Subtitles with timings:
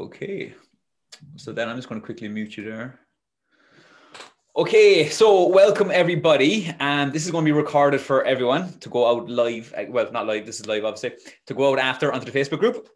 [0.00, 0.54] Okay.
[1.36, 3.00] So then I'm just going to quickly mute you there.
[4.56, 6.74] Okay, so welcome everybody.
[6.80, 9.74] And this is going to be recorded for everyone to go out live.
[9.76, 11.12] uh, Well, not live, this is live, obviously,
[11.46, 12.88] to go out after onto the Facebook group.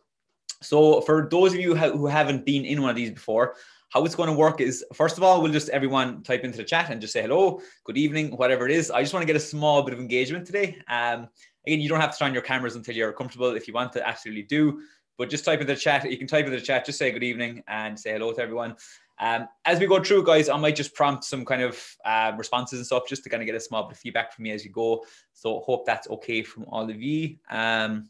[0.62, 3.56] So, for those of you who haven't been in one of these before,
[3.90, 6.64] how it's going to work is first of all, we'll just everyone type into the
[6.64, 8.90] chat and just say hello, good evening, whatever it is.
[8.90, 10.78] I just want to get a small bit of engagement today.
[10.88, 11.28] Um,
[11.66, 13.54] again, you don't have to turn your cameras until you're comfortable.
[13.54, 14.80] If you want to, absolutely do.
[15.16, 16.10] But just type in the chat.
[16.10, 18.76] You can type in the chat, just say good evening and say hello to everyone.
[19.20, 22.80] Um, as we go through, guys, I might just prompt some kind of uh, responses
[22.80, 24.64] and stuff just to kind of get a small bit of feedback from you as
[24.64, 25.04] you go.
[25.32, 27.36] So hope that's okay from all of you.
[27.48, 28.08] Um,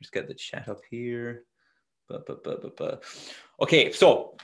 [0.00, 1.44] just get the chat up here.
[3.60, 4.34] Okay, so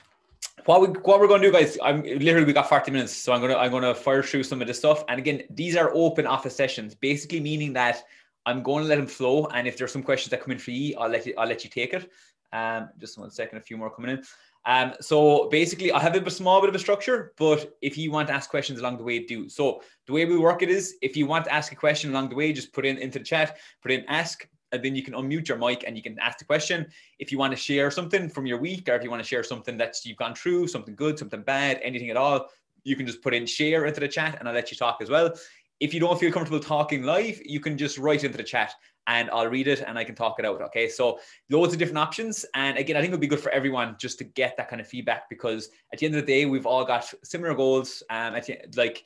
[0.65, 3.41] what we what we're to do, guys, I'm literally we got 40 minutes, so I'm
[3.41, 5.03] gonna I'm gonna fire through some of this stuff.
[5.09, 8.03] And again, these are open office sessions, basically meaning that
[8.45, 9.47] I'm going to let them flow.
[9.47, 11.63] And if there's some questions that come in for you, I'll let you I'll let
[11.63, 12.09] you take it.
[12.53, 14.23] Um, just one second, a few more coming in.
[14.65, 18.29] Um, so basically, I have a small bit of a structure, but if you want
[18.29, 19.47] to ask questions along the way, do.
[19.47, 22.29] So the way we work it is, if you want to ask a question along
[22.29, 25.13] the way, just put in into the chat, put in ask, and then you can
[25.13, 26.87] unmute your mic and you can ask the question.
[27.19, 29.43] If you want to share something from your week, or if you want to share
[29.43, 32.47] something that you've gone through, something good, something bad, anything at all,
[32.83, 35.09] you can just put in share into the chat, and I'll let you talk as
[35.09, 35.33] well.
[35.79, 38.73] If you don't feel comfortable talking live, you can just write into the chat
[39.07, 40.61] and I'll read it and I can talk it out.
[40.61, 40.87] Okay.
[40.87, 42.45] So loads of different options.
[42.55, 44.87] And again, I think it'll be good for everyone just to get that kind of
[44.87, 48.01] feedback because at the end of the day, we've all got similar goals.
[48.09, 49.03] Um, at the, like,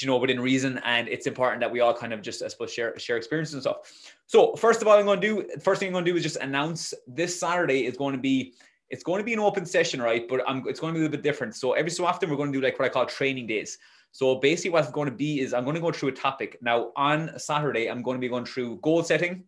[0.00, 2.72] you know, within reason, and it's important that we all kind of just, I suppose,
[2.72, 3.78] share share experiences and stuff.
[4.26, 6.22] So first of all, I'm going to do first thing I'm going to do is
[6.22, 8.54] just announce this Saturday is going to be
[8.90, 10.26] it's going to be an open session, right?
[10.28, 11.54] But I'm, it's going to be a little bit different.
[11.54, 13.78] So every so often we're going to do like what I call training days.
[14.12, 16.58] So basically, what's going to be is I'm going to go through a topic.
[16.60, 19.44] Now, on Saturday, I'm going to be going through goal setting,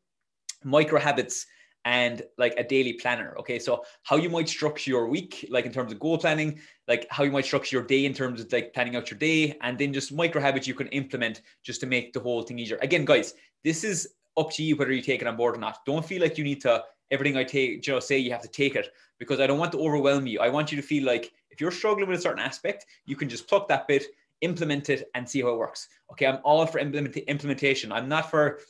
[0.65, 1.47] micro habits,
[1.85, 3.35] and like a daily planner.
[3.39, 3.59] Okay.
[3.59, 7.25] So, how you might structure your week, like in terms of goal planning, like how
[7.25, 9.93] you might structure your day in terms of like planning out your day, and then
[9.93, 12.79] just micro habits you can implement just to make the whole thing easier.
[12.83, 13.35] Again, guys,
[13.65, 15.79] this is up to you whether you take it on board or not.
[15.85, 18.49] Don't feel like you need to everything I take, you know, say you have to
[18.49, 20.41] take it because I don't want to overwhelm you.
[20.41, 23.29] I want you to feel like if you're struggling with a certain aspect, you can
[23.29, 24.05] just pluck that bit,
[24.41, 25.89] implement it and see how it works.
[26.13, 27.93] Okay, I'm all for implement- implementation.
[27.93, 28.61] I'm not for,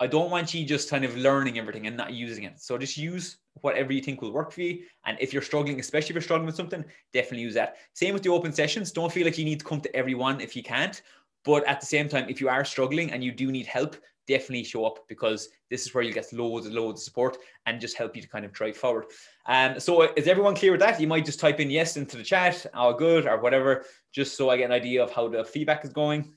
[0.00, 2.60] I don't want you just kind of learning everything and not using it.
[2.60, 4.84] So just use whatever you think will work for you.
[5.06, 7.76] And if you're struggling, especially if you're struggling with something, definitely use that.
[7.94, 8.92] Same with the open sessions.
[8.92, 11.00] Don't feel like you need to come to everyone if you can't.
[11.44, 14.64] But at the same time, if you are struggling and you do need help, definitely
[14.64, 17.36] show up because this is where you get loads and loads of support
[17.66, 19.06] and just help you to kind of drive forward.
[19.46, 21.00] Um, so is everyone clear with that?
[21.00, 24.50] You might just type in yes into the chat, all good or whatever, just so
[24.50, 26.32] I get an idea of how the feedback is going.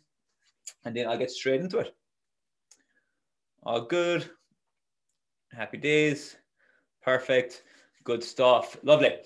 [0.86, 1.96] And then I'll get straight into it.
[3.64, 4.30] All good.
[5.52, 6.38] Happy days.
[7.02, 7.64] Perfect.
[8.04, 8.78] Good stuff.
[8.84, 9.18] Lovely.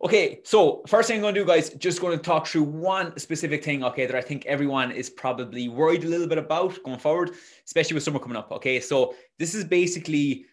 [0.00, 3.18] Okay, so first thing I'm going to do, guys, just going to talk through one
[3.18, 7.00] specific thing, okay, that I think everyone is probably worried a little bit about going
[7.00, 7.32] forward,
[7.66, 8.52] especially with summer coming up.
[8.52, 10.46] Okay, so this is basically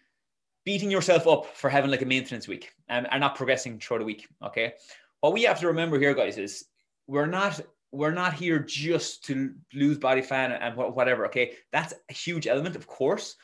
[0.64, 4.04] beating yourself up for having like a maintenance week and, and not progressing through the
[4.04, 4.26] week.
[4.42, 4.72] Okay,
[5.20, 6.64] what we have to remember here, guys, is
[7.06, 7.60] we're not
[7.92, 11.24] we're not here just to lose body fat and whatever.
[11.26, 13.36] Okay, that's a huge element, of course,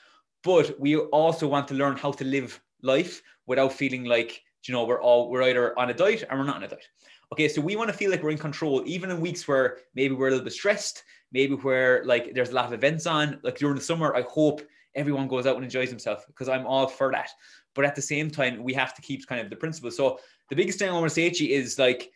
[0.42, 4.84] but we also want to learn how to live life without feeling like you know,
[4.84, 6.86] we're all we're either on a diet or we're not on a diet.
[7.32, 10.14] Okay, so we want to feel like we're in control, even in weeks where maybe
[10.14, 11.02] we're a little bit stressed,
[11.32, 13.40] maybe where like there's a lot of events on.
[13.42, 14.60] Like during the summer, I hope
[14.94, 17.30] everyone goes out and enjoys themselves because I'm all for that.
[17.74, 19.90] But at the same time, we have to keep kind of the principle.
[19.90, 22.12] So the biggest thing I want to say to you is like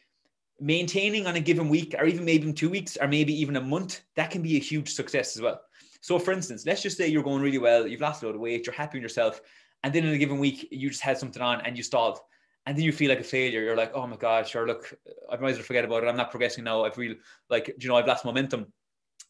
[0.61, 3.61] maintaining on a given week, or even maybe in two weeks, or maybe even a
[3.61, 5.61] month, that can be a huge success as well.
[6.01, 8.41] So for instance, let's just say you're going really well, you've lost a lot of
[8.41, 9.41] weight, you're happy with yourself,
[9.83, 12.21] and then in a given week you just had something on and you stalled
[12.66, 13.62] and then you feel like a failure.
[13.62, 14.93] You're like, oh my god, sure, look,
[15.31, 16.09] I might as well forget about it.
[16.09, 16.84] I'm not progressing now.
[16.84, 17.19] I've really
[17.49, 18.72] like, you know, I've lost momentum,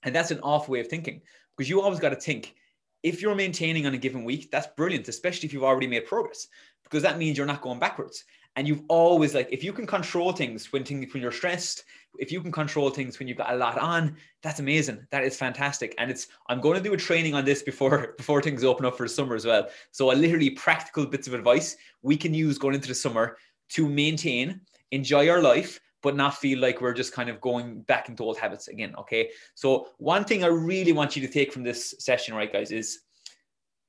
[0.02, 1.20] and that's an off way of thinking
[1.56, 2.54] because you always got to think
[3.02, 6.48] if you're maintaining on a given week, that's brilliant, especially if you've already made progress
[6.82, 8.24] because that means you're not going backwards.
[8.56, 11.84] And you've always like, if you can control things when things when you're stressed,
[12.18, 15.06] if you can control things when you've got a lot on, that's amazing.
[15.10, 15.94] That is fantastic.
[15.98, 18.96] And it's I'm going to do a training on this before before things open up
[18.96, 19.68] for the summer as well.
[19.90, 23.36] So a literally practical bits of advice we can use going into the summer
[23.70, 24.60] to maintain,
[24.92, 28.38] enjoy our life, but not feel like we're just kind of going back into old
[28.38, 28.94] habits again.
[28.96, 29.30] Okay.
[29.54, 33.00] So one thing I really want you to take from this session, right, guys, is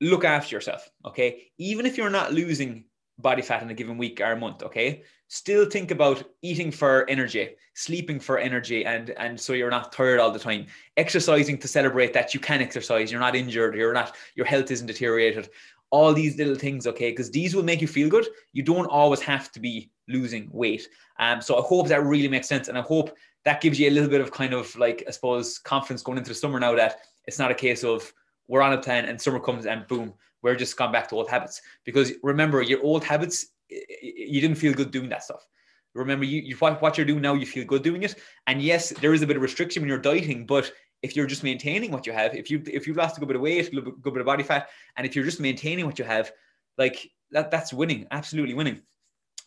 [0.00, 0.88] look after yourself.
[1.06, 1.44] Okay.
[1.58, 2.84] Even if you're not losing
[3.18, 7.08] body fat in a given week or a month okay still think about eating for
[7.08, 10.66] energy sleeping for energy and and so you're not tired all the time
[10.96, 14.86] exercising to celebrate that you can exercise you're not injured you're not your health isn't
[14.86, 15.48] deteriorated
[15.90, 17.10] all these little things, okay?
[17.10, 18.26] Because these will make you feel good.
[18.52, 20.88] You don't always have to be losing weight.
[21.18, 22.68] Um, so I hope that really makes sense.
[22.68, 25.58] And I hope that gives you a little bit of kind of like, I suppose,
[25.58, 28.12] confidence going into the summer now that it's not a case of
[28.48, 30.12] we're on a plan and summer comes and boom,
[30.42, 31.60] we're just gone back to old habits.
[31.84, 35.46] Because remember, your old habits, you didn't feel good doing that stuff.
[35.94, 38.14] Remember, you, you what, you're doing now, you feel good doing it.
[38.46, 40.70] And yes, there is a bit of restriction when you're dieting, but
[41.02, 43.36] if you're just maintaining what you have, if you if you've lost a good bit
[43.36, 46.04] of weight, a good bit of body fat, and if you're just maintaining what you
[46.04, 46.32] have,
[46.76, 48.80] like that that's winning, absolutely winning.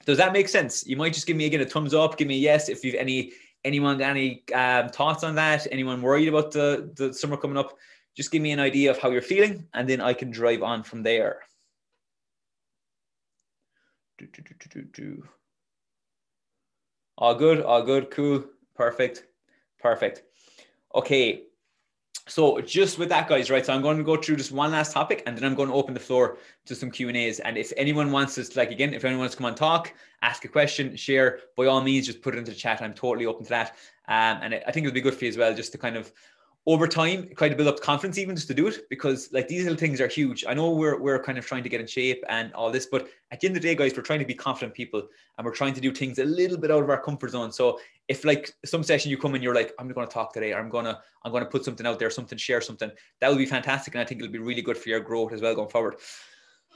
[0.06, 0.86] Does that make sense?
[0.86, 2.96] You might just give me again a thumbs up, give me a yes if you've
[2.96, 3.34] any
[3.64, 5.68] anyone any um, thoughts on that.
[5.72, 7.78] Anyone worried about the the summer coming up?
[8.16, 10.84] Just give me an idea of how you're feeling, and then I can drive on
[10.84, 11.42] from there.
[14.18, 15.24] Do, do, do,
[17.18, 18.44] all good, all good, cool,
[18.76, 19.26] perfect,
[19.80, 20.24] perfect.
[20.94, 21.44] Okay,
[22.28, 23.66] so just with that, guys, right?
[23.66, 25.76] So I'm going to go through just one last topic, and then I'm going to
[25.76, 27.40] open the floor to some Q and A's.
[27.40, 30.46] And if anyone wants to, like again, if anyone wants to come on talk, ask
[30.46, 32.82] a question, share, by all means, just put it into the chat.
[32.82, 33.76] I'm totally open to that.
[34.08, 36.12] Um, and I think it'll be good for you as well, just to kind of
[36.68, 39.64] over time try to build up confidence even just to do it because like these
[39.64, 40.46] little things are huge.
[40.48, 43.08] I know we're, we're kind of trying to get in shape and all this but
[43.32, 45.56] at the end of the day guys we're trying to be confident people and we're
[45.56, 47.52] trying to do things a little bit out of our comfort zone.
[47.52, 50.52] So if like some session you come and you're like i'm going to talk today
[50.52, 53.30] or i'm going to i'm going to put something out there something share something that
[53.30, 55.56] would be fantastic and i think it'll be really good for your growth as well
[55.56, 55.96] going forward.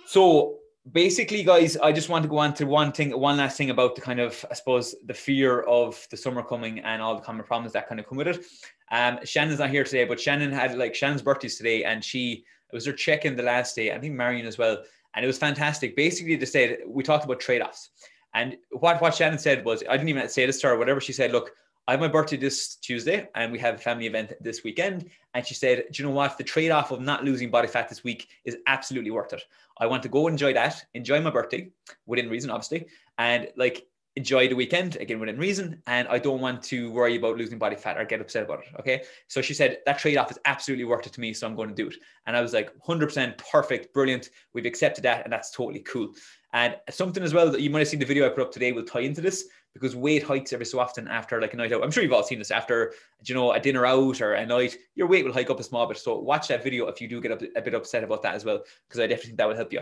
[0.08, 0.60] So
[0.92, 3.96] basically guys i just want to go on to one thing one last thing about
[3.96, 7.44] the kind of i suppose the fear of the summer coming and all the common
[7.44, 8.46] problems that kind of come with it
[8.92, 12.76] um shannon's not here today but shannon had like shannon's birthday's today and she it
[12.76, 14.78] was her check-in the last day i think marion as well
[15.16, 17.90] and it was fantastic basically to say we talked about trade-offs
[18.36, 21.14] and what what shannon said was i didn't even say this to her whatever she
[21.14, 21.52] said look
[21.88, 25.08] I have my birthday this Tuesday and we have a family event this weekend.
[25.36, 26.36] And she said, Do you know what?
[26.36, 29.44] The trade off of not losing body fat this week is absolutely worth it.
[29.78, 31.70] I want to go enjoy that, enjoy my birthday
[32.06, 32.88] within reason, obviously,
[33.18, 33.86] and like
[34.16, 35.82] enjoy the weekend again within reason.
[35.88, 38.80] And I don't want to worry about losing body fat or get upset about it.
[38.80, 39.04] Okay.
[39.28, 41.34] So she said that trade off is absolutely worth it to me.
[41.34, 41.96] So I'm going to do it.
[42.26, 44.30] And I was like, 100% perfect, brilliant.
[44.54, 45.24] We've accepted that.
[45.26, 46.14] And that's totally cool.
[46.56, 48.72] And something as well that you might have seen the video I put up today
[48.72, 51.84] will tie into this because weight hikes every so often after like a night out.
[51.84, 52.94] I'm sure you've all seen this after,
[53.26, 55.86] you know, a dinner out or a night, your weight will hike up a small
[55.86, 55.98] bit.
[55.98, 58.64] So watch that video if you do get a bit upset about that as well,
[58.88, 59.82] because I definitely think that will help you.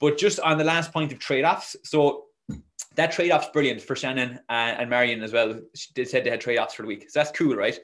[0.00, 2.24] But just on the last point of trade-offs, so
[2.94, 5.60] that trade-off's brilliant for Shannon and, and Marion as well.
[5.94, 7.10] They said they had trade-offs for the week.
[7.10, 7.78] So that's cool, right?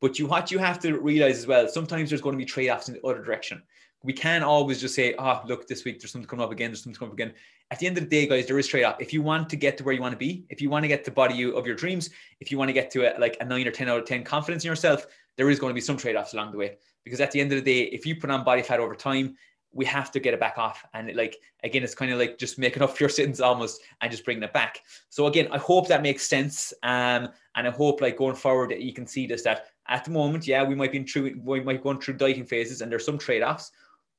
[0.00, 2.88] But you what you have to realize as well, sometimes there's going to be trade-offs
[2.88, 3.62] in the other direction.
[4.02, 6.84] We can't always just say, oh, look, this week there's something coming up again, there's
[6.84, 7.34] something coming up again
[7.70, 9.00] at the end of the day, guys, there is trade off.
[9.00, 10.88] If you want to get to where you want to be, if you want to
[10.88, 12.10] get the body of your dreams,
[12.40, 14.22] if you want to get to a, like a nine or 10 out of 10
[14.22, 15.06] confidence in yourself,
[15.36, 16.76] there is going to be some trade offs along the way.
[17.04, 19.36] Because at the end of the day, if you put on body fat over time,
[19.72, 20.84] we have to get it back off.
[20.94, 23.82] And it, like, again, it's kind of like just making up for your sins almost
[24.00, 24.80] and just bringing it back.
[25.10, 26.72] So again, I hope that makes sense.
[26.84, 30.10] Um, and I hope like going forward that you can see this, that at the
[30.10, 32.90] moment, yeah, we might be in through, we might be going through dieting phases and
[32.90, 33.70] there's some trade-offs,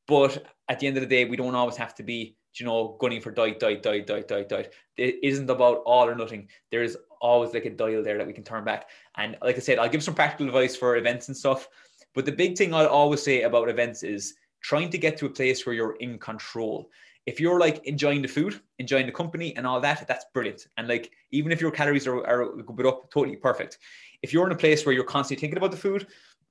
[0.08, 2.98] but at the end of the day, we don't always have to be you know,
[3.00, 4.74] gunning for diet, diet, diet, diet, diet, diet.
[4.98, 6.48] It isn't about all or nothing.
[6.72, 8.90] There is always like a dial there that we can turn back.
[9.16, 11.68] And like I said, I'll give some practical advice for events and stuff.
[12.14, 15.30] But the big thing I'll always say about events is trying to get to a
[15.30, 16.90] place where you're in control.
[17.26, 20.68] If you're like enjoying the food, enjoying the company and all that, that's brilliant.
[20.78, 23.80] And like, even if your calories are, are a bit up, totally perfect.
[24.22, 26.08] If you're in a place where you're constantly thinking about the food,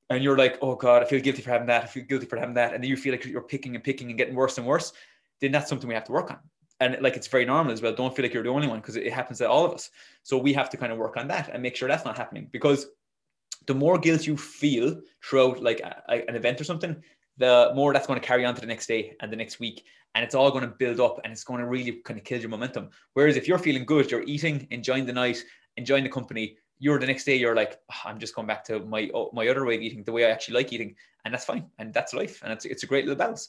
[0.09, 1.83] and you're like, oh God, I feel guilty for having that.
[1.83, 2.75] I feel guilty for having that.
[2.75, 4.93] And then you feel like you're picking and picking and getting worse and worse
[5.41, 6.39] then that's something we have to work on.
[6.81, 7.95] And like it's very normal as well.
[7.95, 9.91] Don't feel like you're the only one because it happens to all of us.
[10.23, 12.49] So we have to kind of work on that and make sure that's not happening
[12.53, 12.87] because
[13.67, 17.03] the more guilt you feel throughout like a, a, an event or something,
[17.39, 19.85] the more that's going to carry on to the next day and the next week.
[20.15, 22.41] And it's all going to build up and it's going to really kind of kill
[22.41, 22.91] your momentum.
[23.15, 25.43] Whereas if you're feeling good, you're eating, enjoying the night,
[25.77, 28.81] enjoying the company, you're the next day, you're like, oh, I'm just going back to
[28.81, 30.95] my my other way of eating, the way I actually like eating.
[31.25, 31.67] And that's fine.
[31.79, 32.41] And that's life.
[32.43, 33.49] And it's, it's a great little balance.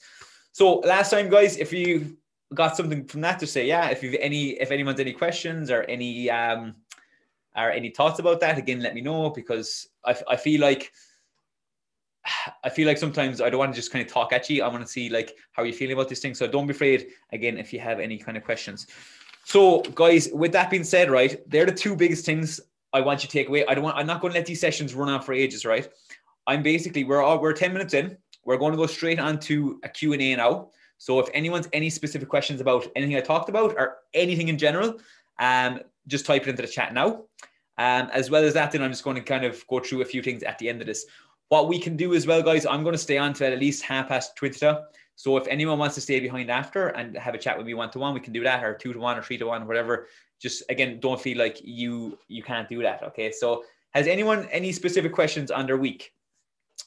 [0.51, 2.17] So last time, guys, if you
[2.53, 5.83] got something from that to say, yeah, if you've any, if anyone's any questions or
[5.83, 6.75] any, um,
[7.55, 10.91] or any thoughts about that, again, let me know because I, I feel like,
[12.63, 14.63] I feel like sometimes I don't want to just kind of talk at you.
[14.63, 16.33] I want to see like how you're feeling about this thing.
[16.33, 17.07] So don't be afraid.
[17.31, 18.87] Again, if you have any kind of questions.
[19.45, 22.59] So, guys, with that being said, right, they're the two biggest things
[22.97, 23.65] I want you to take away.
[23.67, 23.95] I don't want.
[23.95, 25.87] I'm not going to let these sessions run on for ages, right?
[26.47, 28.17] I'm basically we're all we're 10 minutes in.
[28.43, 30.69] We're going to go straight on to a Q&A now.
[30.97, 34.99] So if anyone's any specific questions about anything I talked about or anything in general,
[35.39, 37.25] um, just type it into the chat now.
[37.77, 40.05] Um, as well as that, then I'm just going to kind of go through a
[40.05, 41.05] few things at the end of this.
[41.49, 43.83] What we can do as well, guys, I'm going to stay on to at least
[43.83, 44.81] half past Twitter.
[45.17, 47.89] So if anyone wants to stay behind after and have a chat with me one
[47.91, 50.07] to one, we can do that, or two to one, or three to one, whatever.
[50.39, 53.01] Just again, don't feel like you you can't do that.
[53.01, 53.31] Okay.
[53.31, 53.63] So
[53.95, 56.13] has anyone any specific questions on their week?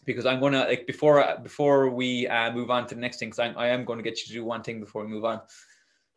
[0.05, 3.53] Because I'm gonna like before before we uh, move on to the next thing, because
[3.57, 5.41] I am going to get you to do one thing before we move on.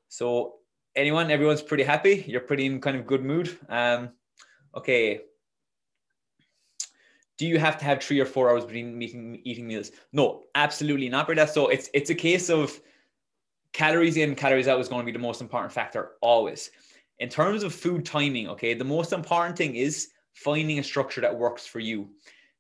[0.07, 0.59] So
[0.95, 2.23] anyone, everyone's pretty happy.
[2.27, 3.57] You're pretty in kind of good mood.
[3.67, 4.09] Um,
[4.75, 5.21] okay
[7.37, 9.91] do you have to have three or four hours between meeting, eating meals?
[10.11, 11.47] No, absolutely not, Brenda.
[11.47, 12.79] So it's it's a case of
[13.73, 16.69] calories in, calories out is going to be the most important factor always.
[17.19, 21.37] In terms of food timing, okay, the most important thing is finding a structure that
[21.37, 22.09] works for you.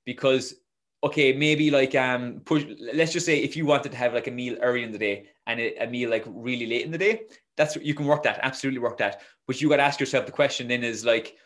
[0.05, 0.55] Because
[1.03, 4.31] okay, maybe like um push let's just say if you wanted to have like a
[4.31, 7.21] meal early in the day and a, a meal like really late in the day,
[7.57, 9.21] that's you can work that, absolutely work that.
[9.45, 11.37] But you got to ask yourself the question then is like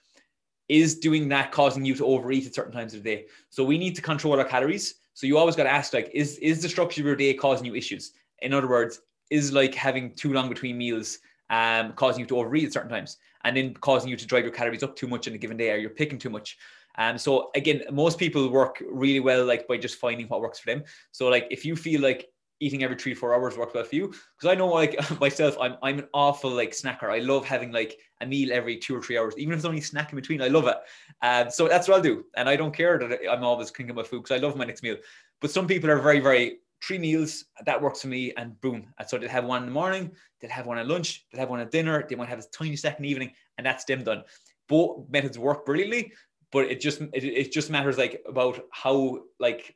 [0.69, 3.25] is doing that causing you to overeat at certain times of the day?
[3.49, 4.95] So we need to control our calories.
[5.13, 7.65] So you always got to ask, like, is is the structure of your day causing
[7.65, 8.11] you issues?
[8.39, 11.19] In other words, is like having too long between meals
[11.49, 14.53] um, causing you to overeat at certain times, and then causing you to drive your
[14.53, 16.57] calories up too much in a given day, or you're picking too much.
[16.97, 20.71] Um, so again, most people work really well like by just finding what works for
[20.71, 20.83] them.
[21.11, 22.27] So like if you feel like
[22.59, 24.07] eating every three four hours works well for you.
[24.07, 27.09] Because i know like myself i'm i'm an awful like snacker.
[27.09, 29.81] I love having like a meal every two or three hours even if it's only
[29.81, 30.77] snack in between i love it.
[31.21, 32.25] Um, so that's what i'll do.
[32.35, 34.83] And i don't care that i'm always thinking about food because i love my next
[34.83, 34.97] meal.
[35.41, 38.85] But some people are very very three meals that works for me and boom.
[38.99, 41.49] And so they'll have one in the morning they'll have one at lunch they'll have
[41.49, 44.23] one at dinner they might have a tiny second evening and that's them done.
[44.67, 46.11] Both methods work brilliantly
[46.51, 49.75] but it just it, it just matters like about how like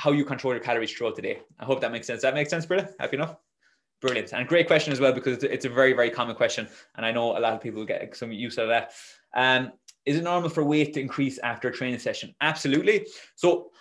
[0.00, 1.42] how you control your calories throughout the day.
[1.58, 2.22] I hope that makes sense.
[2.22, 2.88] That makes sense, Britta?
[2.98, 3.36] Happy enough?
[4.00, 4.32] Brilliant.
[4.32, 6.66] And great question as well, because it's a very, very common question.
[6.96, 8.92] And I know a lot of people get some use out of that.
[9.34, 9.72] Um,
[10.06, 12.34] is it normal for weight to increase after a training session?
[12.40, 13.08] Absolutely.
[13.34, 13.72] So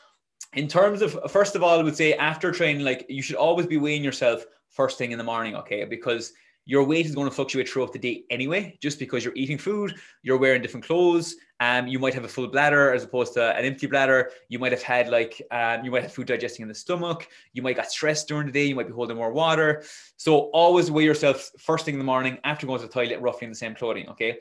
[0.56, 3.68] in terms of, first of all, I would say after training, like you should always
[3.68, 5.86] be weighing yourself first thing in the morning, okay?
[5.86, 6.34] Because
[6.70, 9.96] your weight is going to fluctuate throughout the day anyway, just because you're eating food,
[10.22, 11.36] you're wearing different clothes.
[11.60, 14.30] Um, you might have a full bladder as opposed to an empty bladder.
[14.50, 17.28] You might have had like um, you might have food digesting in the stomach.
[17.54, 18.66] You might got stressed during the day.
[18.66, 19.84] You might be holding more water.
[20.18, 23.46] So always weigh yourself first thing in the morning after going to the toilet, roughly
[23.46, 24.08] in the same clothing.
[24.10, 24.38] Okay.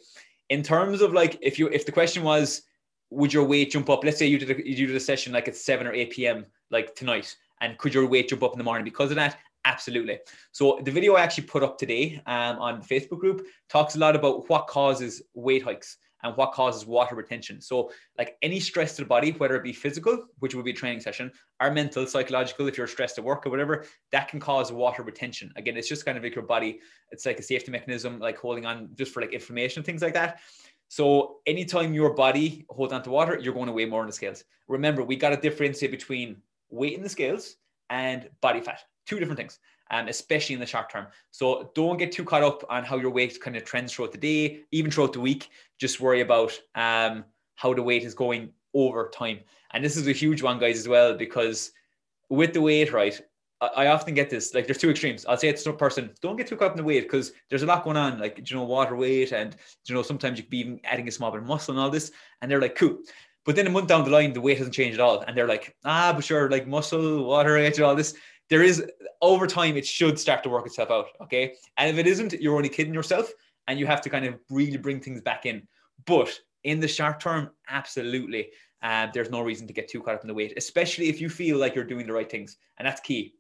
[0.51, 2.63] In terms of like if you if the question was
[3.09, 4.05] would your weight jump up?
[4.05, 6.45] Let's say you did a, you did a session like at seven or eight p.m.
[6.71, 9.39] like tonight, and could your weight jump up in the morning because of that?
[9.69, 10.19] Absolutely.
[10.53, 13.99] So the video I actually put up today um, on the Facebook group talks a
[13.99, 17.61] lot about what causes weight hikes and what causes water retention.
[17.61, 20.75] So like any stress to the body, whether it be physical, which would be a
[20.75, 24.73] training session, or mental, psychological, if you're stressed at work or whatever, that can cause
[24.73, 25.53] water retention.
[25.57, 28.65] Again, it's just kind of like your body, it's like a safety mechanism, like holding
[28.65, 30.41] on just for like inflammation, things like that.
[30.89, 34.15] So anytime your body holds on to water, you're going to weigh more on the
[34.15, 34.45] scales.
[34.67, 36.39] Remember, we got to differentiate between
[36.71, 37.57] weight in the scales
[37.91, 39.59] and body fat two different things,
[39.91, 41.07] um, especially in the short term.
[41.31, 44.19] So don't get too caught up on how your weight kind of trends throughout the
[44.19, 45.49] day, even throughout the week.
[45.79, 47.25] Just worry about um,
[47.57, 49.41] how the weight is going over time.
[49.73, 51.73] And this is a huge one, guys, as well, because
[52.29, 53.21] with the weight, right?
[53.61, 55.27] I often get this like there's two extremes.
[55.27, 57.65] I'll say to some person, don't get too caught up in the weight because there's
[57.65, 59.57] a lot going on, like you know, water weight, and
[59.89, 61.91] you know, sometimes you could be even adding a small bit of muscle and all
[61.91, 62.13] this.
[62.41, 62.99] And they're like, cool.
[63.45, 65.23] But then a month down the line, the weight hasn't changed at all.
[65.23, 68.15] And they're like, ah, but sure, like muscle, water weight, and all this
[68.51, 68.85] there is
[69.21, 71.55] over time it should start to work itself out okay?
[71.77, 73.31] And if it isn't you're only kidding yourself
[73.67, 75.67] and you have to kind of really bring things back in.
[76.07, 78.51] But in the short term absolutely
[78.83, 81.29] uh, there's no reason to get too caught up in the weight especially if you
[81.29, 82.57] feel like you're doing the right things.
[82.79, 83.35] And that's key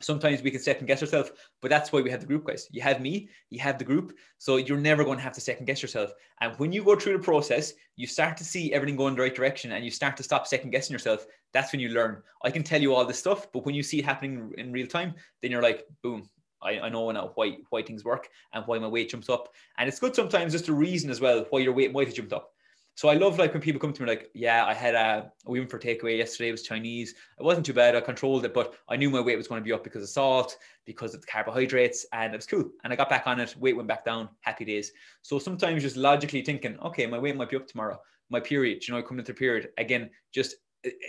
[0.00, 2.68] sometimes we can second guess ourselves, but that's why we have the group guys.
[2.70, 4.16] You have me, you have the group.
[4.38, 6.12] So you're never going to have to second guess yourself.
[6.40, 9.34] And when you go through the process, you start to see everything going the right
[9.34, 11.26] direction and you start to stop second guessing yourself.
[11.52, 12.22] That's when you learn.
[12.44, 14.86] I can tell you all this stuff, but when you see it happening in real
[14.86, 16.28] time, then you're like, boom,
[16.62, 19.48] I, I know now why why things work and why my weight jumps up.
[19.78, 22.32] And it's good sometimes just to reason as well why your weight might have jumped
[22.32, 22.50] up.
[22.96, 25.58] So I love like when people come to me like, yeah, I had a we
[25.58, 26.48] went for takeaway yesterday.
[26.48, 27.14] It was Chinese.
[27.38, 27.94] It wasn't too bad.
[27.94, 30.08] I controlled it, but I knew my weight was going to be up because of
[30.08, 32.70] salt, because of the carbohydrates, and it was cool.
[32.82, 33.54] And I got back on it.
[33.58, 34.30] Weight went back down.
[34.40, 34.92] Happy days.
[35.20, 38.00] So sometimes just logically thinking, okay, my weight might be up tomorrow.
[38.30, 40.08] My period, you know, coming into period again.
[40.32, 40.56] Just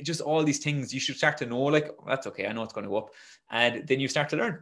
[0.04, 1.62] just all these things you should start to know.
[1.62, 2.48] Like oh, that's okay.
[2.48, 3.12] I know it's going to go up,
[3.50, 4.62] and then you start to learn.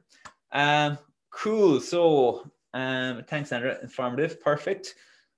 [0.52, 1.00] Um,
[1.32, 1.82] cool.
[1.82, 3.80] So um, thanks, Sandra.
[3.82, 4.40] Informative.
[4.40, 4.94] Perfect.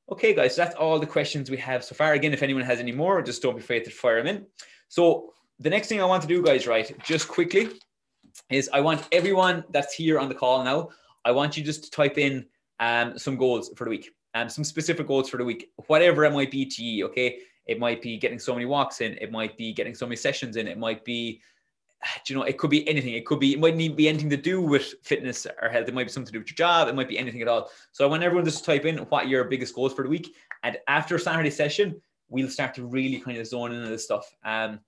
[0.10, 2.14] Okay, guys, so that's all the questions we have so far.
[2.14, 4.46] Again, if anyone has any more, just don't be afraid to fire them in.
[4.88, 7.70] So the next thing I want to do, guys, right, just quickly,
[8.50, 10.90] is I want everyone that's here on the call now,
[11.26, 12.46] I want you just to type in
[12.80, 16.32] um, some goals for the week, um, some specific goals for the week, whatever it
[16.32, 17.40] might be to you, okay?
[17.66, 20.56] It might be getting so many walks in, it might be getting so many sessions
[20.56, 21.42] in, it might be
[22.28, 23.14] you know, it could be anything.
[23.14, 25.88] It could be, it mightn't be anything to do with fitness or health.
[25.88, 26.88] It might be something to do with your job.
[26.88, 27.70] It might be anything at all.
[27.92, 30.36] So I want everyone just to type in what your biggest goals for the week.
[30.64, 34.30] And after Saturday session, we'll start to really kind of zone into this stuff.
[34.44, 34.80] Um,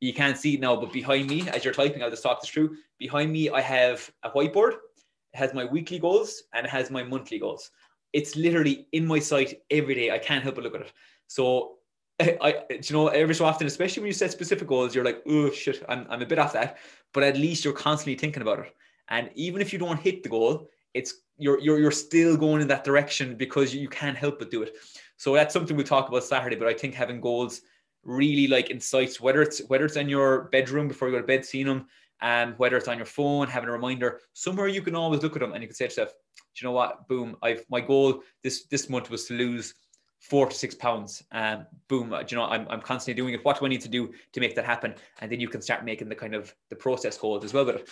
[0.00, 2.50] you can't see it now, but behind me, as you're typing, I'll just talk this
[2.50, 2.76] through.
[2.98, 4.72] Behind me, I have a whiteboard.
[4.72, 7.70] It has my weekly goals and it has my monthly goals.
[8.12, 10.10] It's literally in my sight every day.
[10.10, 10.92] I can't help but look at it.
[11.26, 11.76] So
[12.20, 15.50] I, you know, every so often, especially when you set specific goals, you're like, oh
[15.50, 16.78] shit, I'm, I'm a bit off that.
[17.12, 18.74] But at least you're constantly thinking about it.
[19.08, 22.68] And even if you don't hit the goal, it's you're you're you're still going in
[22.68, 24.76] that direction because you can't help but do it.
[25.16, 26.56] So that's something we'll talk about Saturday.
[26.56, 27.62] But I think having goals
[28.02, 31.44] really like incites whether it's whether it's in your bedroom before you go to bed,
[31.44, 31.86] seeing them,
[32.22, 35.36] and um, whether it's on your phone, having a reminder, somewhere you can always look
[35.36, 37.80] at them and you can say to yourself, do you know what, boom, I've my
[37.80, 39.74] goal this this month was to lose
[40.20, 41.24] four to six pounds.
[41.32, 43.44] Um, boom, you know, I'm, I'm constantly doing it.
[43.44, 44.94] What do I need to do to make that happen?
[45.20, 47.88] And then you can start making the kind of the process goals as well it.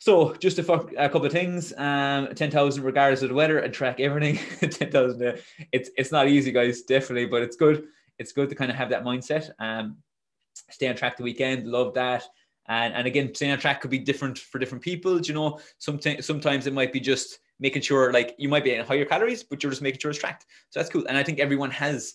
[0.00, 3.98] So just a, a couple of things, um, 10,000 regardless of the weather and track
[3.98, 4.38] everything.
[4.70, 5.36] 10,000, uh,
[5.72, 7.88] it's, it's not easy guys, definitely, but it's good.
[8.18, 9.50] It's good to kind of have that mindset.
[9.58, 9.96] Um,
[10.70, 11.66] stay on track the weekend.
[11.66, 12.24] Love that.
[12.66, 15.18] And, and again, staying on track could be different for different people.
[15.18, 18.74] Do You know, sometimes, sometimes it might be just, making sure like you might be
[18.74, 20.46] in higher calories, but you're just making sure it's tracked.
[20.70, 21.06] So that's cool.
[21.06, 22.14] And I think everyone has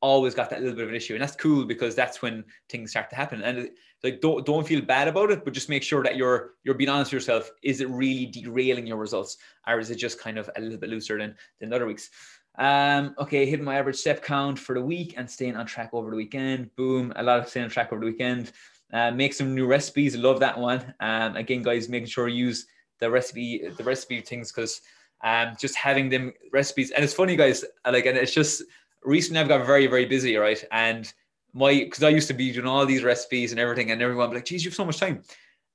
[0.00, 1.14] always got that little bit of an issue.
[1.14, 3.42] And that's cool because that's when things start to happen.
[3.42, 3.70] And
[4.04, 6.90] like don't don't feel bad about it, but just make sure that you're you're being
[6.90, 7.50] honest with yourself.
[7.62, 9.38] Is it really derailing your results?
[9.66, 12.10] Or is it just kind of a little bit looser than, than other weeks?
[12.58, 16.10] Um, okay, hitting my average step count for the week and staying on track over
[16.10, 16.74] the weekend.
[16.76, 18.52] Boom, a lot of staying on track over the weekend.
[18.92, 20.16] Uh, make some new recipes.
[20.16, 20.94] Love that one.
[21.00, 22.66] Um, again, guys, making sure you use
[23.00, 24.80] the recipe the recipe things because
[25.24, 28.62] um just having them recipes and it's funny guys like and it's just
[29.02, 30.62] recently I've got very very busy right?
[30.70, 31.12] And
[31.52, 34.44] my because I used to be doing all these recipes and everything and everyone like
[34.44, 35.22] geez you have so much time.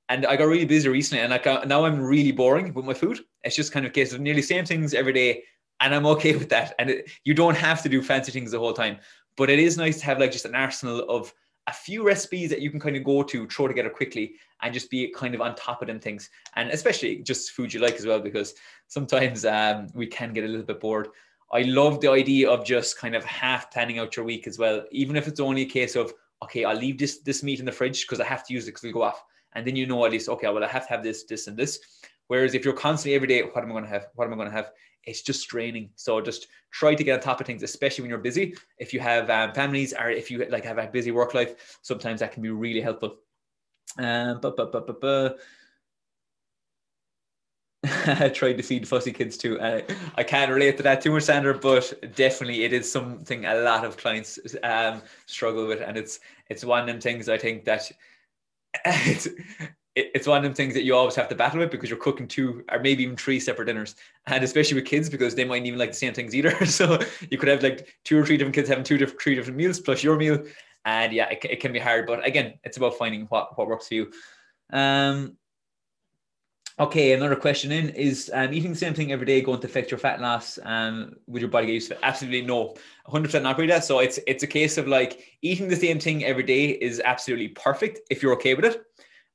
[0.08, 3.20] And I got really busy recently and like now I'm really boring with my food.
[3.44, 5.42] It's just kind of a case of nearly same things every day
[5.80, 6.74] and I'm okay with that.
[6.78, 8.98] And it, you don't have to do fancy things the whole time
[9.36, 11.32] but it is nice to have like just an arsenal of
[11.66, 14.90] a few recipes that you can kind of go to, throw together quickly, and just
[14.90, 16.30] be kind of on top of them things.
[16.56, 18.54] And especially just food you like as well, because
[18.88, 21.08] sometimes um, we can get a little bit bored.
[21.52, 24.84] I love the idea of just kind of half planning out your week as well,
[24.90, 27.72] even if it's only a case of okay, I'll leave this this meat in the
[27.72, 29.22] fridge because I have to use it because it'll go off,
[29.52, 31.56] and then you know at least okay, well I have to have this, this, and
[31.56, 31.80] this.
[32.28, 34.06] Whereas if you're constantly every day, what am I going to have?
[34.14, 34.70] What am I going to have?
[35.04, 35.90] It's just straining.
[35.96, 38.54] So just try to get on top of things, especially when you're busy.
[38.78, 42.20] If you have um, families or if you like have a busy work life, sometimes
[42.20, 43.18] that can be really helpful.
[43.98, 45.38] Um, but, but, but, but, but.
[48.34, 49.60] Tried to feed fussy kids too.
[49.60, 49.80] Uh,
[50.14, 53.84] I can't relate to that too much, Sandra, but definitely it is something a lot
[53.84, 57.90] of clients um, struggle with, and it's it's one of them things I think that
[58.84, 59.26] it's
[59.94, 62.26] it's one of them things that you always have to battle with because you're cooking
[62.26, 63.94] two or maybe even three separate dinners.
[64.26, 66.54] And especially with kids because they mightn't even like the same things either.
[66.66, 66.98] So
[67.30, 69.80] you could have like two or three different kids having two different three different meals
[69.80, 70.44] plus your meal.
[70.84, 73.88] And yeah it, it can be hard but again it's about finding what what works
[73.88, 74.12] for you.
[74.72, 75.36] Um
[76.80, 79.90] okay another question in is um, eating the same thing every day going to affect
[79.90, 82.00] your fat loss um would your body get used to it?
[82.02, 82.74] Absolutely no.
[83.08, 83.84] 100% not that.
[83.84, 87.48] So it's it's a case of like eating the same thing every day is absolutely
[87.48, 88.86] perfect if you're okay with it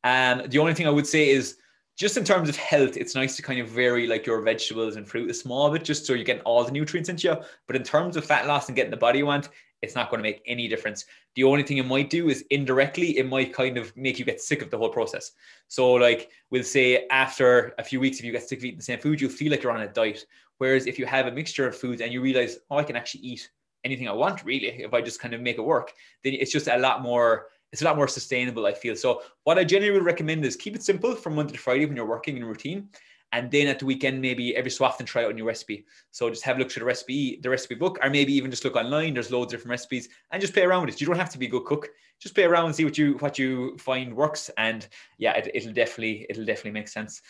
[0.04, 1.58] um, the only thing I would say is
[1.98, 5.08] just in terms of health, it's nice to kind of vary like your vegetables and
[5.08, 7.36] fruit a small bit, just so you're getting all the nutrients into you.
[7.66, 9.50] But in terms of fat loss and getting the body you want,
[9.82, 11.06] it's not going to make any difference.
[11.36, 14.42] The only thing it might do is indirectly, it might kind of make you get
[14.42, 15.32] sick of the whole process.
[15.68, 18.84] So, like we'll say after a few weeks, if you get sick of eating the
[18.84, 20.26] same food, you'll feel like you're on a diet.
[20.60, 23.22] Whereas if you have a mixture of foods and you realize, oh, I can actually
[23.22, 23.50] eat
[23.84, 26.68] anything I want, really, if I just kind of make it work, then it's just
[26.68, 28.96] a lot more it's a lot more sustainable, I feel.
[28.96, 31.96] So what I generally would recommend is keep it simple from Monday to Friday when
[31.96, 32.90] you're working in routine.
[33.34, 35.86] And then at the weekend, maybe every so often try out a new recipe.
[36.12, 38.64] So just have a look through the recipe, the recipe book, or maybe even just
[38.64, 39.14] look online.
[39.14, 41.02] There's loads of different recipes and just play around with it.
[41.02, 41.90] You don't have to be a good cook.
[42.20, 44.50] Just play around and see what you what you find works.
[44.58, 47.22] And yeah, it, will definitely it'll definitely make sense.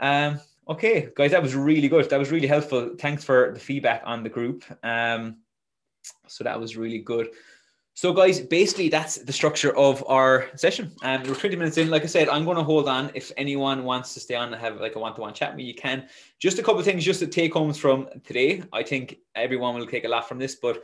[0.00, 2.10] Um, okay, guys, that was really good.
[2.10, 2.96] That was really helpful.
[2.98, 4.64] Thanks for the feedback on the group.
[4.82, 5.36] Um,
[6.26, 7.28] so that was really good.
[7.94, 10.92] So, guys, basically that's the structure of our session.
[11.02, 11.90] And um, we're 20 minutes in.
[11.90, 13.10] Like I said, I'm going to hold on.
[13.14, 15.74] If anyone wants to stay on and have like a one-to-one chat with me, you
[15.74, 16.08] can.
[16.38, 18.62] Just a couple of things, just to take homes from today.
[18.72, 20.82] I think everyone will take a lot from this, but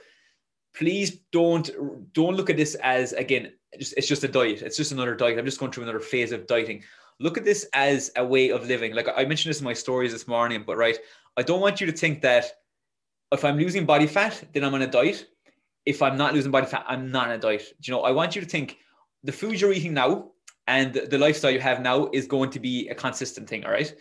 [0.75, 1.71] please don't
[2.13, 4.63] don't look at this as again, just it's just a diet.
[4.63, 5.39] It's just another diet.
[5.39, 6.83] I'm just going through another phase of dieting.
[7.19, 8.95] Look at this as a way of living.
[8.95, 10.99] Like I mentioned this in my stories this morning, but right,
[11.37, 12.45] I don't want you to think that
[13.33, 15.27] if I'm losing body fat, then I'm on a diet
[15.87, 17.63] if I'm not losing body fat, I'm not on a diet.
[17.83, 18.79] You know, I want you to think
[19.25, 20.33] the food you're eating now
[20.67, 23.65] and the lifestyle you have now is going to be a consistent thing.
[23.65, 23.95] All right.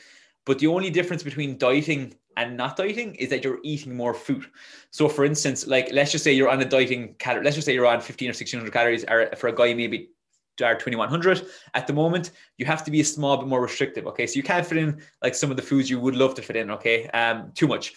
[0.46, 4.46] But the only difference between dieting and not dieting is that you're eating more food.
[4.92, 7.74] So, for instance, like let's just say you're on a dieting calorie, let's just say
[7.74, 10.10] you're on 15 or 1600 calories, or for a guy, maybe
[10.64, 14.26] are 2100 at the moment you have to be a small bit more restrictive okay
[14.26, 16.56] so you can't fit in like some of the foods you would love to fit
[16.56, 17.94] in okay um too much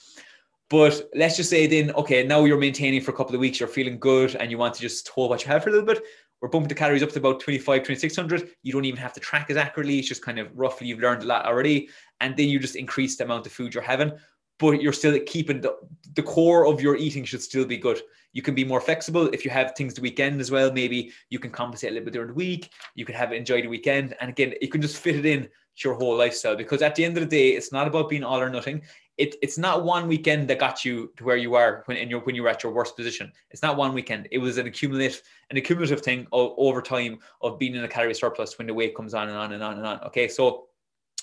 [0.71, 3.69] but let's just say then okay now you're maintaining for a couple of weeks you're
[3.69, 6.03] feeling good and you want to just hold what you have for a little bit
[6.41, 9.51] we're bumping the calories up to about 25 2600 you don't even have to track
[9.51, 11.89] as accurately it's just kind of roughly you've learned a lot already
[12.21, 14.13] and then you just increase the amount of food you're having
[14.59, 15.77] but you're still keeping the,
[16.15, 18.01] the core of your eating should still be good.
[18.33, 20.73] You can be more flexible if you have things the weekend as well.
[20.73, 22.71] Maybe you can compensate a little bit during the week.
[22.95, 25.49] You can have enjoy the weekend, and again, you can just fit it in
[25.85, 26.57] your whole lifestyle.
[26.57, 28.83] Because at the end of the day, it's not about being all or nothing.
[29.17, 32.21] It, it's not one weekend that got you to where you are when in your
[32.21, 33.33] when you were at your worst position.
[33.51, 34.29] It's not one weekend.
[34.31, 38.15] It was an accumulative an accumulative thing of, over time of being in a calorie
[38.15, 40.01] surplus when the weight comes on and on and on and on.
[40.05, 40.69] Okay, so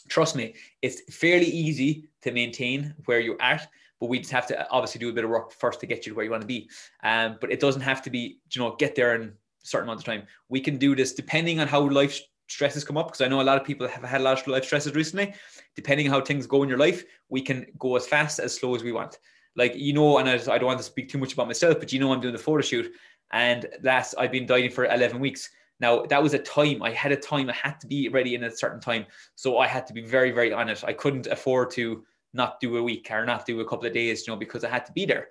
[0.09, 4.69] trust me, it's fairly easy to maintain where you're at, but we just have to
[4.71, 6.47] obviously do a bit of work first to get you to where you want to
[6.47, 6.69] be.
[7.03, 9.31] Um, but it doesn't have to be, you know, get there in a
[9.63, 10.23] certain amount of time.
[10.49, 13.43] We can do this depending on how life stresses come up, because I know a
[13.43, 15.33] lot of people have had a lot of life stresses recently.
[15.75, 18.75] Depending on how things go in your life, we can go as fast as slow
[18.75, 19.19] as we want.
[19.55, 21.91] Like you know, and I, I don't want to speak too much about myself, but
[21.93, 22.91] you know, I'm doing the photo shoot,
[23.31, 27.11] and last I've been dieting for 11 weeks now that was a time I had
[27.11, 29.05] a time I had to be ready in a certain time,
[29.35, 30.83] so I had to be very very on it.
[30.85, 34.25] I couldn't afford to not do a week or not do a couple of days,
[34.25, 35.29] you know, because I had to be there.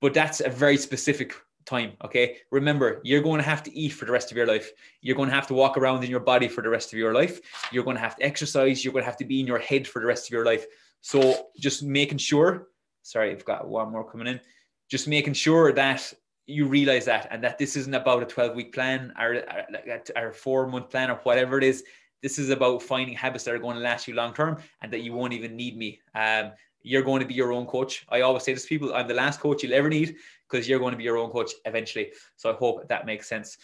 [0.00, 1.92] But that's a very specific time.
[2.04, 2.38] Okay.
[2.50, 4.70] Remember, you're going to have to eat for the rest of your life.
[5.00, 7.14] You're going to have to walk around in your body for the rest of your
[7.14, 7.40] life.
[7.72, 8.84] You're going to have to exercise.
[8.84, 10.66] You're going to have to be in your head for the rest of your life.
[11.00, 12.68] So just making sure,
[13.02, 14.40] sorry, I've got one more coming in.
[14.88, 16.12] Just making sure that
[16.46, 19.42] you realize that and that this isn't about a 12 week plan or,
[19.86, 21.84] or, or four month plan or whatever it is
[22.24, 25.02] this is about finding habits that are going to last you long term and that
[25.02, 26.52] you won't even need me um,
[26.84, 28.06] you're going to be your own coach.
[28.10, 30.16] I always say this to people i'm the last coach you'll ever need
[30.48, 32.12] because you're going to be your own coach eventually.
[32.36, 33.58] So i hope that makes sense.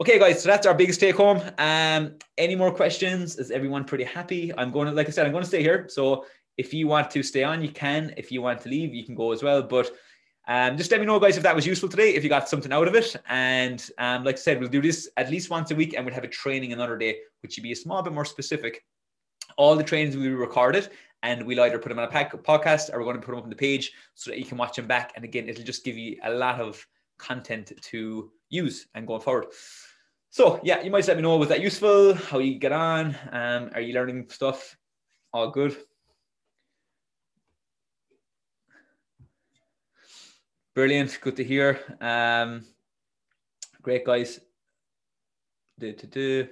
[0.00, 1.40] Okay guys so that's our biggest take home.
[1.58, 3.36] Um any more questions?
[3.38, 4.56] Is everyone pretty happy?
[4.56, 5.86] I'm going to like i said i'm going to stay here.
[5.88, 8.14] So if you want to stay on you can.
[8.16, 9.62] If you want to leave you can go as well.
[9.62, 9.90] But
[10.48, 12.72] um, just let me know, guys, if that was useful today, if you got something
[12.72, 13.16] out of it.
[13.28, 16.14] And um, like I said, we'll do this at least once a week and we'll
[16.14, 18.84] have a training another day, which will be a small bit more specific.
[19.56, 20.90] All the trainings will be recorded
[21.22, 23.44] and we'll either put them on a podcast or we're going to put them up
[23.44, 25.12] on the page so that you can watch them back.
[25.16, 26.84] And again, it'll just give you a lot of
[27.18, 29.46] content to use and going forward.
[30.30, 32.14] So yeah, you might just let me know, was that useful?
[32.14, 33.16] How you get on?
[33.32, 34.76] Um, are you learning stuff?
[35.32, 35.76] All good.
[40.74, 41.18] Brilliant.
[41.22, 41.80] Good to hear.
[42.02, 42.66] Um,
[43.80, 44.40] great guys.
[45.78, 46.48] Do, do, do.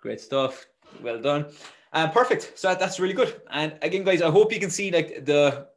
[0.00, 0.66] Great stuff.
[1.00, 1.46] Well done.
[1.92, 2.52] Um, perfect.
[2.58, 3.40] So that's really good.
[3.50, 5.68] And again, guys, I hope you can see like the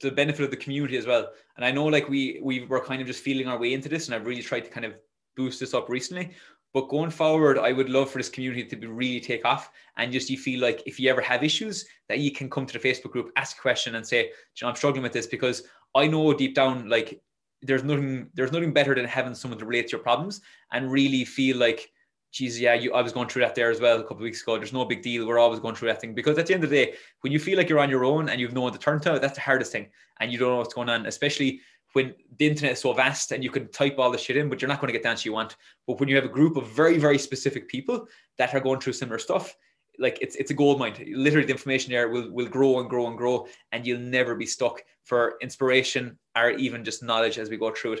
[0.00, 1.30] the benefit of the community as well.
[1.56, 4.06] And I know like we we were kind of just feeling our way into this,
[4.06, 4.94] and I've really tried to kind of
[5.36, 6.30] boost this up recently.
[6.72, 9.70] But going forward, I would love for this community to really take off.
[9.96, 12.76] And just you feel like if you ever have issues, that you can come to
[12.76, 15.62] the Facebook group, ask a question, and say, I'm struggling with this because
[15.94, 17.22] I know deep down, like
[17.62, 20.40] there's nothing, there's nothing better than having someone to relate to your problems
[20.72, 21.92] and really feel like,
[22.34, 24.42] geez, yeah, you, I was going through that there as well a couple of weeks
[24.42, 24.56] ago.
[24.56, 25.24] There's no big deal.
[25.24, 27.38] We're always going through that thing because at the end of the day, when you
[27.38, 29.40] feel like you're on your own and you've no one to turn to, that's the
[29.40, 29.86] hardest thing,
[30.18, 31.60] and you don't know what's going on, especially
[31.92, 34.60] when the internet is so vast and you can type all the shit in, but
[34.60, 35.54] you're not going to get the answer you want.
[35.86, 38.94] But when you have a group of very, very specific people that are going through
[38.94, 39.56] similar stuff,
[40.00, 40.94] like it's it's a gold mine.
[41.14, 44.44] Literally, the information there will will grow and grow and grow, and you'll never be
[44.44, 48.00] stuck for inspiration or even just knowledge as we go through it.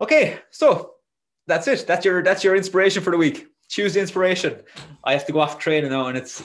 [0.00, 0.95] Okay, so
[1.46, 1.86] that's it.
[1.86, 3.46] That's your that's your inspiration for the week.
[3.68, 4.62] Choose the inspiration.
[5.04, 6.42] I have to go off training now, and it's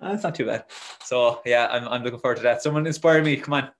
[0.00, 0.64] that's not too bad.
[1.04, 2.62] So yeah, I'm I'm looking forward to that.
[2.62, 3.36] Someone inspire me.
[3.36, 3.70] Come on,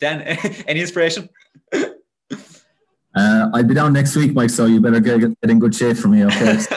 [0.00, 0.22] Dan.
[0.66, 1.28] any inspiration?
[3.12, 4.50] Uh, I'll be down next week, Mike.
[4.50, 6.24] So you better get, get in good shape for me.
[6.24, 6.60] Okay.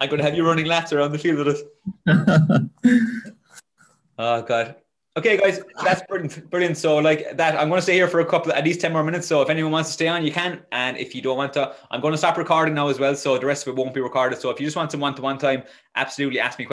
[0.00, 1.56] I'm going to have you running laps around the field with
[2.06, 2.68] us.
[4.18, 4.74] oh God.
[5.20, 6.48] Okay, guys, that's brilliant.
[6.48, 6.76] Brilliant.
[6.78, 9.04] So, like that, I'm going to stay here for a couple, at least 10 more
[9.04, 9.26] minutes.
[9.26, 10.62] So, if anyone wants to stay on, you can.
[10.72, 13.14] And if you don't want to, I'm going to stop recording now as well.
[13.14, 14.40] So, the rest of it won't be recorded.
[14.40, 16.64] So, if you just want some one to one time, absolutely ask me